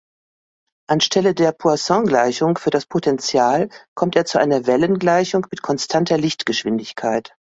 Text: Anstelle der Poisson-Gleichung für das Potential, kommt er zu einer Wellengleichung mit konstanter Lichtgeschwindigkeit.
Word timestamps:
Anstelle 0.89 1.35
der 1.35 1.51
Poisson-Gleichung 1.51 2.57
für 2.57 2.71
das 2.71 2.87
Potential, 2.87 3.69
kommt 3.95 4.15
er 4.15 4.25
zu 4.25 4.39
einer 4.39 4.65
Wellengleichung 4.65 5.45
mit 5.51 5.61
konstanter 5.61 6.17
Lichtgeschwindigkeit. 6.17 7.35